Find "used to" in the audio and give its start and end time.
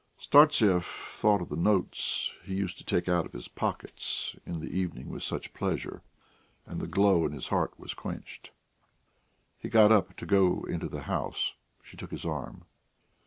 2.55-2.83